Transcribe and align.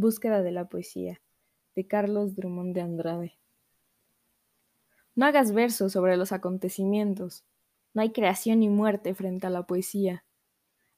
Búsqueda 0.00 0.44
de 0.44 0.52
la 0.52 0.68
poesía, 0.68 1.20
de 1.74 1.88
Carlos 1.88 2.36
Drummond 2.36 2.72
de 2.72 2.82
Andrade. 2.82 3.38
No 5.16 5.26
hagas 5.26 5.50
versos 5.50 5.90
sobre 5.90 6.16
los 6.16 6.30
acontecimientos. 6.30 7.44
No 7.94 8.02
hay 8.02 8.12
creación 8.12 8.60
ni 8.60 8.68
muerte 8.68 9.12
frente 9.16 9.48
a 9.48 9.50
la 9.50 9.66
poesía. 9.66 10.24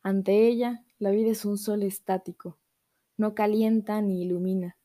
Ante 0.03 0.47
ella, 0.47 0.85
la 0.99 1.13
vida 1.13 1.31
es 1.31 1.47
un 1.47 1.57
sol 1.57 1.83
estático. 1.83 2.59
No 3.17 3.35
calienta 3.35 4.03
ni 4.03 4.21
ilumina. 4.21 4.77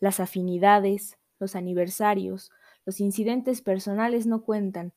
Las 0.00 0.18
afinidades, 0.18 1.20
los 1.38 1.54
aniversarios, 1.54 2.50
los 2.84 2.98
incidentes 2.98 3.62
personales 3.62 4.26
no 4.26 4.42
cuentan. 4.42 4.92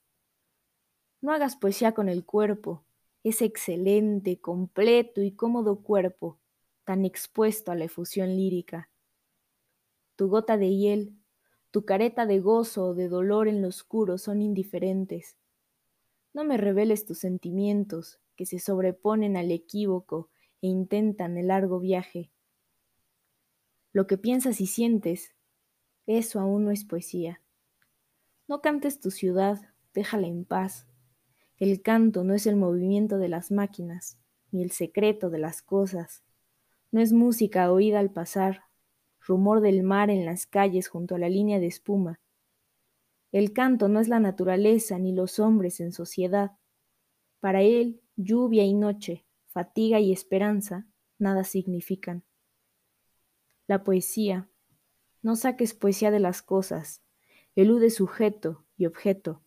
No 1.21 1.31
hagas 1.31 1.55
poesía 1.55 1.91
con 1.91 2.09
el 2.09 2.25
cuerpo, 2.25 2.83
ese 3.23 3.45
excelente, 3.45 4.41
completo 4.41 5.21
y 5.21 5.33
cómodo 5.33 5.83
cuerpo 5.83 6.40
tan 6.91 7.05
expuesto 7.05 7.71
a 7.71 7.75
la 7.75 7.85
efusión 7.85 8.35
lírica. 8.35 8.89
Tu 10.17 10.27
gota 10.27 10.57
de 10.57 10.75
hiel, 10.75 11.16
tu 11.71 11.85
careta 11.85 12.25
de 12.25 12.41
gozo 12.41 12.88
o 12.88 12.93
de 12.93 13.07
dolor 13.07 13.47
en 13.47 13.61
lo 13.61 13.70
oscuro 13.70 14.17
son 14.17 14.41
indiferentes. 14.41 15.38
No 16.33 16.43
me 16.43 16.57
reveles 16.57 17.05
tus 17.05 17.19
sentimientos 17.19 18.19
que 18.35 18.45
se 18.45 18.59
sobreponen 18.59 19.38
al 19.38 19.52
equívoco 19.52 20.31
e 20.61 20.67
intentan 20.67 21.38
el 21.38 21.47
largo 21.47 21.80
viaje. 21.80 22.30
Lo 23.94 24.05
que 24.05 24.17
piensas 24.17 24.59
y 24.59 24.67
sientes, 24.67 25.33
eso 26.08 26.41
aún 26.41 26.66
no 26.66 26.71
es 26.71 26.83
poesía. 26.83 27.41
No 28.49 28.59
cantes 28.59 28.99
tu 28.99 29.11
ciudad, 29.11 29.61
déjala 29.94 30.27
en 30.27 30.44
paz. 30.44 30.89
El 31.55 31.81
canto 31.81 32.25
no 32.25 32.33
es 32.33 32.45
el 32.47 32.58
movimiento 32.58 33.17
de 33.17 33.30
las 33.30 33.49
máquinas, 33.49 34.19
ni 34.52 34.61
el 34.61 34.71
secreto 34.71 35.30
de 35.30 35.39
las 35.39 35.61
cosas. 35.61 36.25
No 36.91 37.00
es 37.00 37.13
música 37.13 37.72
oída 37.72 38.00
al 38.00 38.12
pasar, 38.12 38.66
rumor 39.26 39.62
del 39.62 39.81
mar 39.81 40.09
en 40.09 40.25
las 40.25 40.45
calles 40.45 40.89
junto 40.89 41.16
a 41.16 41.20
la 41.20 41.30
línea 41.30 41.59
de 41.59 41.67
espuma. 41.67 42.20
El 43.31 43.53
canto 43.53 43.88
no 43.88 44.02
es 44.02 44.09
la 44.09 44.20
naturaleza 44.20 45.00
ni 45.00 45.14
los 45.14 45.39
hombres 45.39 45.80
en 45.80 45.94
sociedad. 45.94 46.52
Para 47.39 47.61
él, 47.61 48.02
lluvia 48.17 48.66
y 48.66 48.73
noche, 48.73 49.25
fatiga 49.48 50.02
y 50.02 50.11
esperanza, 50.11 50.86
nada 51.17 51.45
significan. 51.45 52.23
La 53.67 53.83
poesía. 53.86 54.50
No 55.22 55.38
saques 55.38 55.73
poesía 55.73 56.11
de 56.11 56.20
las 56.20 56.42
cosas, 56.42 57.02
elude 57.55 57.89
sujeto 57.89 58.66
y 58.76 58.86
objeto. 58.86 59.42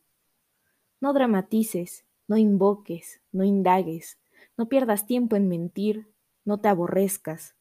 No 1.00 1.12
dramatices, 1.12 2.06
no 2.26 2.38
invoques, 2.38 3.20
no 3.32 3.44
indagues, 3.44 4.18
no 4.56 4.68
pierdas 4.68 5.06
tiempo 5.06 5.36
en 5.36 5.48
mentir, 5.48 6.13
no 6.44 6.60
te 6.60 6.68
aborrezcas. 6.68 7.56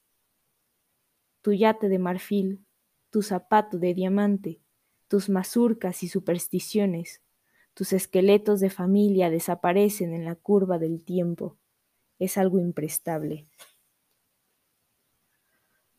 Tu 1.41 1.53
yate 1.53 1.89
de 1.89 1.99
marfil, 1.99 2.65
tu 3.09 3.21
zapato 3.21 3.77
de 3.77 3.93
diamante, 3.93 4.61
tus 5.07 5.29
mazurcas 5.29 6.03
y 6.03 6.07
supersticiones, 6.07 7.21
tus 7.73 7.93
esqueletos 7.93 8.59
de 8.59 8.69
familia 8.69 9.29
desaparecen 9.29 10.13
en 10.13 10.25
la 10.25 10.35
curva 10.35 10.79
del 10.79 11.03
tiempo. 11.03 11.57
Es 12.19 12.37
algo 12.37 12.59
imprestable. 12.59 13.47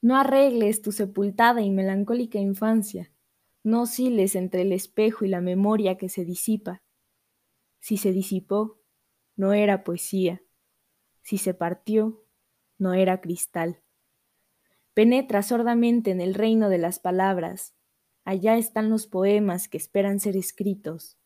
No 0.00 0.16
arregles 0.16 0.82
tu 0.82 0.92
sepultada 0.92 1.62
y 1.62 1.70
melancólica 1.70 2.38
infancia. 2.38 3.10
No 3.62 3.82
osciles 3.82 4.34
entre 4.36 4.62
el 4.62 4.72
espejo 4.72 5.24
y 5.24 5.28
la 5.28 5.40
memoria 5.40 5.96
que 5.96 6.08
se 6.08 6.24
disipa. 6.24 6.82
Si 7.80 7.96
se 7.96 8.12
disipó, 8.12 8.78
no 9.36 9.52
era 9.52 9.82
poesía. 9.82 10.42
Si 11.22 11.38
se 11.38 11.54
partió, 11.54 12.23
no 12.84 12.92
era 12.92 13.22
cristal. 13.22 13.80
Penetra 14.92 15.42
sordamente 15.42 16.10
en 16.10 16.20
el 16.20 16.34
reino 16.34 16.68
de 16.68 16.76
las 16.76 16.98
palabras. 16.98 17.74
Allá 18.24 18.58
están 18.58 18.90
los 18.90 19.06
poemas 19.06 19.68
que 19.68 19.78
esperan 19.78 20.20
ser 20.20 20.36
escritos. 20.36 21.16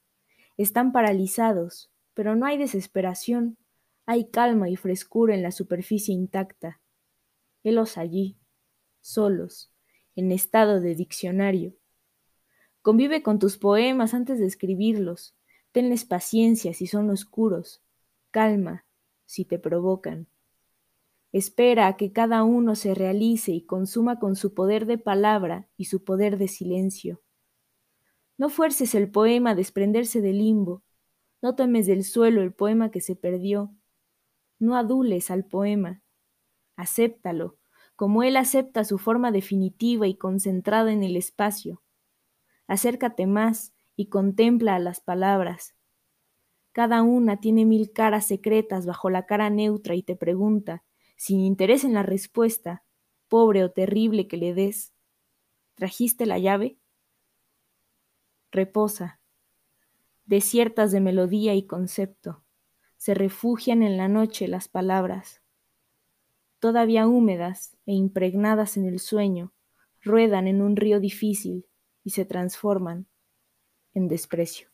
Están 0.57 0.93
paralizados, 0.93 1.91
pero 2.15 2.37
no 2.37 2.47
hay 2.47 2.59
desesperación, 2.59 3.59
hay 4.07 4.31
calma 4.31 4.71
y 4.71 4.77
frescura 4.77 5.35
en 5.35 5.43
la 5.43 5.51
superficie 5.51 6.15
intacta. 6.15 6.81
Helos 7.65 7.99
allí, 7.99 8.39
solos, 9.01 9.73
en 10.15 10.31
estado 10.31 10.81
de 10.81 10.95
diccionario. 10.95 11.75
Convive 12.83 13.25
con 13.25 13.41
tus 13.41 13.59
poemas 13.59 14.15
antes 14.15 14.39
de 14.39 14.47
escribirlos. 14.47 15.35
Tenles 15.73 16.05
paciencia 16.05 16.73
si 16.73 16.87
son 16.87 17.11
oscuros. 17.11 17.83
Calma 18.31 18.87
si 19.27 19.45
te 19.45 19.59
provocan. 19.59 20.29
Espera 21.33 21.87
a 21.87 21.97
que 21.97 22.13
cada 22.13 22.43
uno 22.43 22.75
se 22.75 22.95
realice 22.95 23.53
y 23.53 23.67
consuma 23.67 24.19
con 24.19 24.35
su 24.35 24.55
poder 24.55 24.87
de 24.87 24.99
palabra 24.99 25.69
y 25.77 25.85
su 25.85 26.03
poder 26.03 26.39
de 26.39 26.49
silencio. 26.49 27.23
No 28.39 28.49
fuerces 28.49 28.95
el 28.95 29.11
poema 29.11 29.51
a 29.51 29.55
desprenderse 29.55 30.21
del 30.21 30.39
limbo, 30.39 30.83
no 31.43 31.55
tomes 31.55 31.87
del 31.87 32.05
suelo 32.05 32.41
el 32.43 32.53
poema 32.53 32.91
que 32.91 33.01
se 33.01 33.15
perdió, 33.15 33.75
no 34.59 34.77
adules 34.77 35.31
al 35.31 35.45
poema, 35.45 36.03
acéptalo, 36.77 37.59
como 37.95 38.23
él 38.23 38.37
acepta 38.37 38.85
su 38.85 38.97
forma 38.97 39.33
definitiva 39.33 40.07
y 40.07 40.15
concentrada 40.15 40.93
en 40.93 41.03
el 41.03 41.17
espacio. 41.17 41.83
Acércate 42.67 43.27
más 43.27 43.75
y 43.97 44.07
contempla 44.07 44.77
a 44.77 44.79
las 44.79 45.01
palabras. 45.01 45.75
Cada 46.73 47.03
una 47.03 47.41
tiene 47.41 47.65
mil 47.65 47.93
caras 47.93 48.27
secretas 48.27 48.87
bajo 48.87 49.11
la 49.11 49.27
cara 49.27 49.51
neutra 49.51 49.97
y 49.97 50.03
te 50.03 50.15
pregunta, 50.15 50.85
sin 51.19 51.41
interés 51.41 51.83
en 51.83 51.95
la 51.95 52.05
respuesta, 52.05 52.85
pobre 53.29 53.65
o 53.65 53.73
terrible 53.73 54.29
que 54.29 54.37
le 54.37 54.55
des. 54.55 54.95
¿Trajiste 55.75 56.27
la 56.27 56.39
llave? 56.39 56.79
Reposa. 58.53 59.21
Desiertas 60.27 60.93
de 60.93 61.01
melodía 61.01 61.55
y 61.55 61.67
concepto, 61.67 62.45
se 62.97 63.15
refugian 63.15 63.83
en 63.83 63.97
la 63.97 64.07
noche 64.07 64.47
las 64.47 64.69
palabras. 64.69 65.43
Todavía 66.61 67.09
húmedas 67.09 67.77
e 67.85 67.95
impregnadas 67.95 68.77
en 68.77 68.87
el 68.87 69.01
sueño, 69.01 69.53
ruedan 70.01 70.47
en 70.47 70.63
un 70.63 70.77
río 70.77 71.01
difícil 71.01 71.67
y 72.05 72.11
se 72.11 72.27
transforman 72.27 73.09
en 73.93 74.07
desprecio. 74.07 74.68